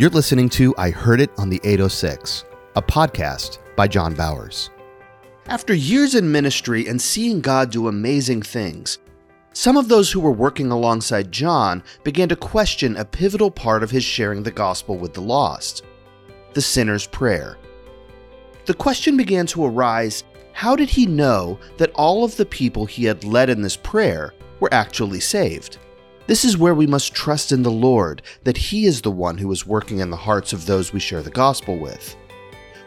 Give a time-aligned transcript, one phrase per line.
[0.00, 4.70] You're listening to I Heard It on the 806, a podcast by John Bowers.
[5.44, 8.96] After years in ministry and seeing God do amazing things,
[9.52, 13.90] some of those who were working alongside John began to question a pivotal part of
[13.90, 15.84] his sharing the gospel with the lost
[16.54, 17.58] the sinner's prayer.
[18.64, 20.24] The question began to arise
[20.54, 24.32] how did he know that all of the people he had led in this prayer
[24.60, 25.76] were actually saved?
[26.26, 29.50] This is where we must trust in the Lord that He is the one who
[29.50, 32.16] is working in the hearts of those we share the gospel with.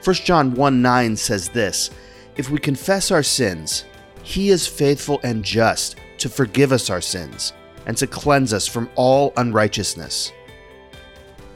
[0.03, 1.89] 1 John 1 9 says this
[2.35, 3.85] If we confess our sins,
[4.23, 7.53] He is faithful and just to forgive us our sins
[7.85, 10.31] and to cleanse us from all unrighteousness.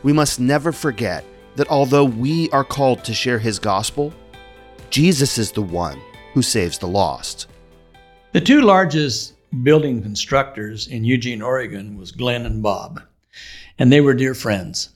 [0.03, 1.23] We must never forget
[1.55, 4.13] that although we are called to share His gospel,
[4.89, 6.01] Jesus is the one
[6.33, 7.47] who saves the lost.
[8.33, 9.33] The two largest
[9.63, 13.01] building constructors in Eugene, Oregon was Glenn and Bob,
[13.77, 14.89] and they were dear friends.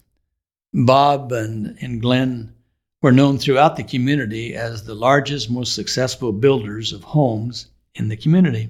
[0.73, 2.53] Bob and, and Glenn
[3.01, 8.17] were known throughout the community as the largest, most successful builders of homes in the
[8.17, 8.69] community.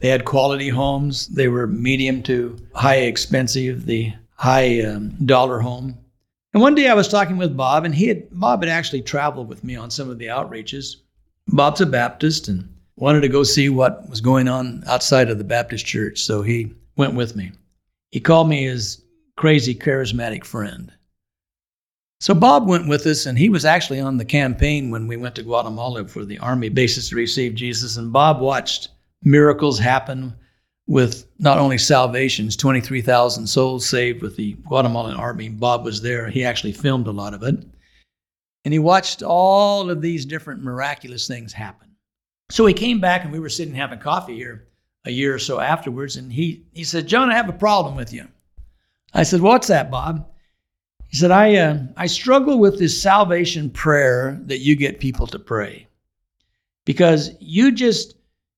[0.00, 1.26] They had quality homes.
[1.28, 5.98] They were medium to high expensive, the high um, dollar home.
[6.54, 9.48] And one day I was talking with Bob, and he had Bob had actually traveled
[9.48, 10.96] with me on some of the outreaches.
[11.48, 12.68] Bob's a Baptist and
[12.98, 16.74] wanted to go see what was going on outside of the Baptist church, so he
[16.96, 17.52] went with me.
[18.10, 19.02] He called me his
[19.36, 20.92] crazy charismatic friend.
[22.20, 25.36] So Bob went with us, and he was actually on the campaign when we went
[25.36, 27.96] to Guatemala for the army bases to receive Jesus.
[27.96, 28.88] And Bob watched
[29.22, 30.34] miracles happen
[30.88, 35.48] with not only salvations, 23,000 souls saved with the Guatemalan army.
[35.48, 36.28] Bob was there.
[36.28, 37.62] He actually filmed a lot of it.
[38.64, 41.87] And he watched all of these different miraculous things happen.
[42.50, 44.66] So he came back and we were sitting having coffee here
[45.04, 46.16] a year or so afterwards.
[46.16, 48.26] And he, he said, John, I have a problem with you.
[49.14, 50.26] I said, What's that, Bob?
[51.08, 55.38] He said, I, uh, I struggle with this salvation prayer that you get people to
[55.38, 55.86] pray.
[56.84, 58.16] Because you just,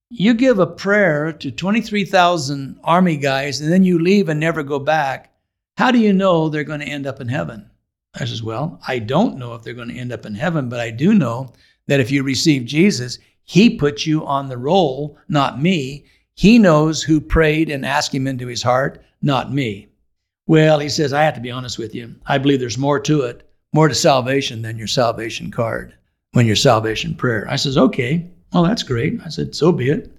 [0.09, 4.81] you give a prayer to 23,000 army guys and then you leave and never go
[4.81, 5.33] back.
[5.77, 7.71] How do you know they're going to end up in heaven?
[8.15, 10.81] I says, Well, I don't know if they're going to end up in heaven, but
[10.81, 11.53] I do know
[11.87, 13.19] that if you receive Jesus,
[13.51, 16.05] he put you on the roll, not me.
[16.37, 19.89] He knows who prayed and asked him into his heart, not me.
[20.47, 22.15] Well, he says, I have to be honest with you.
[22.27, 25.93] I believe there's more to it, more to salvation than your salvation card,
[26.31, 27.45] when your salvation prayer.
[27.51, 29.19] I says, okay, well, that's great.
[29.27, 30.13] I said, so be it.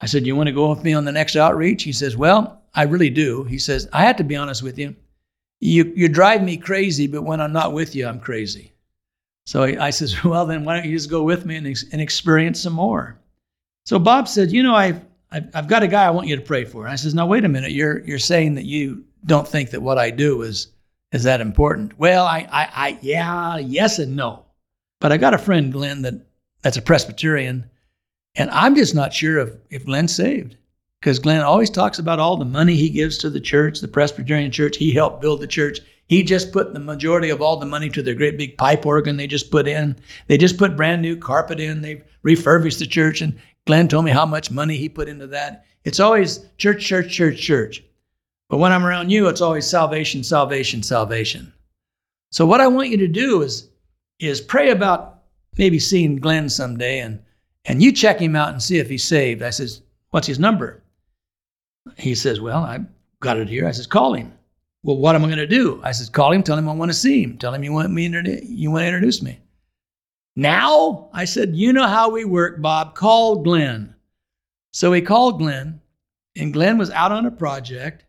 [0.00, 1.82] I said, you want to go with me on the next outreach?
[1.82, 3.42] He says, well, I really do.
[3.42, 4.94] He says, I have to be honest with you.
[5.58, 8.72] You, you drive me crazy, but when I'm not with you, I'm crazy.
[9.48, 12.60] So I says, well, then why don't you just go with me and, and experience
[12.60, 13.18] some more?
[13.86, 15.00] So Bob said, you know, I've,
[15.30, 16.84] I've, I've got a guy I want you to pray for.
[16.84, 19.80] And I says, now wait a minute, you're you're saying that you don't think that
[19.80, 20.68] what I do is
[21.12, 21.98] is that important?
[21.98, 24.44] Well, I, I, I yeah, yes and no.
[25.00, 26.26] But I got a friend, Glenn, that
[26.60, 27.70] that's a Presbyterian,
[28.34, 30.56] and I'm just not sure if if Glenn's saved
[31.00, 34.50] because Glenn always talks about all the money he gives to the church, the Presbyterian
[34.50, 34.76] church.
[34.76, 35.78] He helped build the church.
[36.08, 39.16] He just put the majority of all the money to their great big pipe organ
[39.16, 39.96] they just put in.
[40.26, 41.82] They just put brand new carpet in.
[41.82, 43.20] They refurbished the church.
[43.20, 45.66] And Glenn told me how much money he put into that.
[45.84, 47.84] It's always church, church, church, church.
[48.48, 51.52] But when I'm around you, it's always salvation, salvation, salvation.
[52.32, 53.68] So what I want you to do is,
[54.18, 55.22] is pray about
[55.58, 57.20] maybe seeing Glenn someday and,
[57.66, 59.42] and you check him out and see if he's saved.
[59.42, 60.82] I says, what's his number?
[61.98, 62.86] He says, well, I've
[63.20, 63.66] got it here.
[63.66, 64.32] I says, call him.
[64.82, 65.80] Well, what am I going to do?
[65.82, 67.36] I said, call him, tell him I want to see him.
[67.36, 69.40] Tell him you want me you want to introduce me.
[70.36, 72.94] Now, I said, you know how we work, Bob.
[72.94, 73.94] Call Glenn.
[74.72, 75.80] So he called Glenn,
[76.36, 78.04] and Glenn was out on a project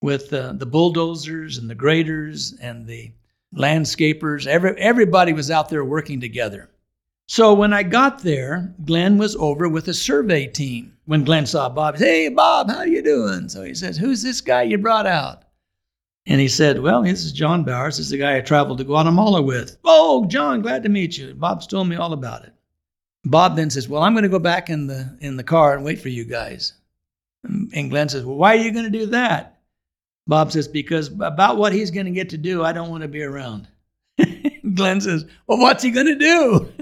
[0.00, 3.10] with uh, the bulldozers and the graders and the
[3.56, 4.46] landscapers.
[4.46, 6.70] Every, everybody was out there working together.
[7.26, 10.96] So when I got there, Glenn was over with a survey team.
[11.06, 14.22] When Glenn saw Bob, he said, "Hey, Bob, how you doing?" So he says, "Who's
[14.22, 15.44] this guy you brought out?"
[16.26, 17.96] And he said, Well, this is John Bowers.
[17.96, 19.78] This is the guy I traveled to Guatemala with.
[19.84, 21.34] Oh, John, glad to meet you.
[21.34, 22.52] Bob's told me all about it.
[23.24, 25.84] Bob then says, Well, I'm going to go back in the in the car and
[25.84, 26.74] wait for you guys.
[27.44, 29.58] And Glenn says, Well, why are you going to do that?
[30.26, 33.08] Bob says, Because about what he's going to get to do, I don't want to
[33.08, 33.68] be around.
[34.74, 36.72] Glenn says, Well, what's he going to do?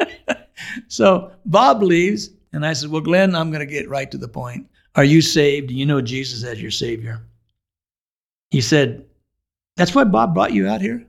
[0.88, 4.28] so Bob leaves, and I said, Well, Glenn, I'm going to get right to the
[4.28, 4.68] point.
[4.96, 5.68] Are you saved?
[5.68, 7.22] Do you know Jesus as your Savior?
[8.50, 9.04] He said,
[9.76, 11.06] That's why Bob brought you out here?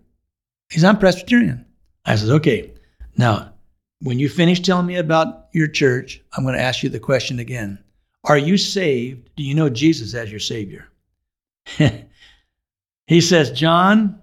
[0.69, 1.65] He's I'm Presbyterian.
[2.05, 2.71] I said, Okay.
[3.17, 3.53] Now,
[4.01, 7.39] when you finish telling me about your church, I'm going to ask you the question
[7.39, 7.77] again.
[8.23, 9.29] Are you saved?
[9.35, 10.87] Do you know Jesus as your Savior?
[13.11, 14.21] He says, John,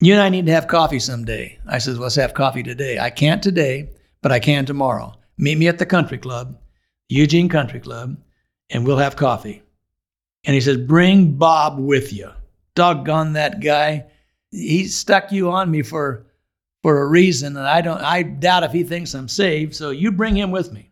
[0.00, 1.58] you and I need to have coffee someday.
[1.66, 2.98] I says, let's have coffee today.
[2.98, 3.90] I can't today,
[4.22, 5.12] but I can tomorrow.
[5.36, 6.58] Meet me at the country club,
[7.10, 8.16] Eugene Country Club,
[8.70, 9.62] and we'll have coffee.
[10.44, 12.30] And he says, bring Bob with you.
[12.74, 14.06] Doggone that guy.
[14.50, 16.26] He stuck you on me for
[16.82, 20.12] for a reason, and I don't I doubt if he thinks I'm saved, so you
[20.12, 20.90] bring him with me.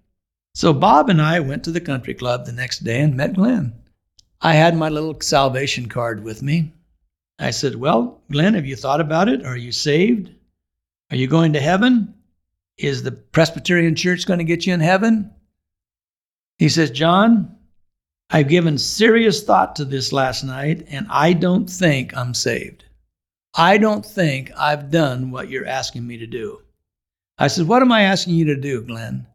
[0.54, 3.74] So Bob and I went to the country club the next day and met Glenn.
[4.40, 6.72] I had my little salvation card with me.
[7.38, 9.44] I said, Well, Glenn, have you thought about it?
[9.44, 10.30] Are you saved?
[11.10, 12.14] Are you going to heaven?
[12.78, 15.30] Is the Presbyterian Church going to get you in heaven?
[16.58, 17.56] He says, John,
[18.34, 22.84] I've given serious thought to this last night, and I don't think I'm saved.
[23.54, 26.62] I don't think I've done what you're asking me to do.
[27.36, 29.26] I said, What am I asking you to do, Glenn?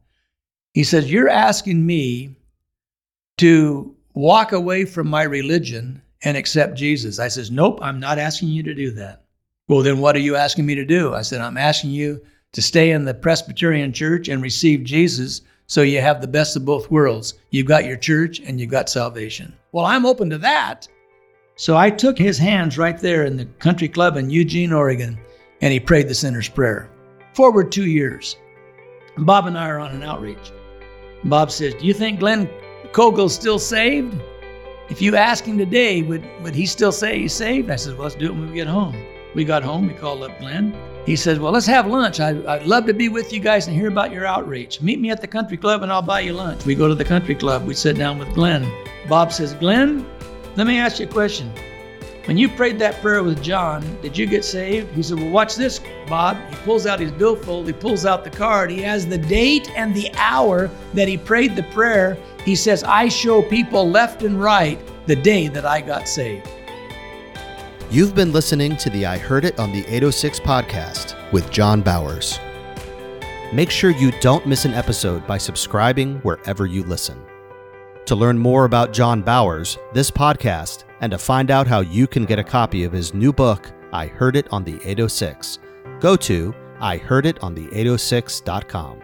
[0.74, 2.38] He says, You're asking me
[3.38, 7.20] to walk away from my religion and accept Jesus.
[7.20, 9.26] I says, Nope, I'm not asking you to do that.
[9.68, 11.14] Well, then what are you asking me to do?
[11.14, 12.20] I said, I'm asking you
[12.54, 16.66] to stay in the Presbyterian church and receive Jesus so you have the best of
[16.66, 17.36] both worlds.
[17.52, 19.54] You've got your church and you've got salvation.
[19.74, 20.88] Well, I'm open to that.
[21.56, 25.20] So I took his hands right there in the country club in Eugene, Oregon,
[25.62, 26.90] and he prayed the sinner's prayer.
[27.34, 28.38] Forward two years.
[29.18, 30.52] Bob and I are on an outreach.
[31.26, 32.50] Bob says, Do you think Glenn
[32.94, 34.16] Kogle's still saved?
[34.90, 37.70] If you ask him today, would, would he still say he's saved?
[37.70, 38.96] I said, Well, let's do it when we get home.
[39.36, 40.76] We got home, we called up Glenn.
[41.06, 42.20] He says, Well, let's have lunch.
[42.20, 44.82] I, would love to be with you guys and hear about your outreach.
[44.82, 46.66] Meet me at the country club and I'll buy you lunch.
[46.66, 47.66] We go to the country club.
[47.66, 48.70] We sit down with Glenn.
[49.08, 50.06] Bob says, Glenn,
[50.58, 51.52] let me ask you a question.
[52.26, 54.94] When you prayed that prayer with John, did you get saved?
[54.94, 56.38] He said, Well, watch this, Bob.
[56.50, 58.70] He pulls out his billfold, he pulls out the card.
[58.70, 62.18] He has the date and the hour that he prayed the prayer.
[62.44, 66.50] He says, I show people left and right the day that I got saved.
[67.90, 72.38] You've been listening to the I Heard It on the 806 podcast with John Bowers.
[73.54, 77.18] Make sure you don't miss an episode by subscribing wherever you listen.
[78.08, 82.26] To learn more about John Bowers, this podcast, and to find out how you can
[82.26, 85.60] get a copy of his new book, I Heard It on the 806,
[86.02, 89.02] go to ihearditon the806.com.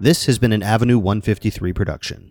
[0.00, 2.29] This has been an Avenue 153 production.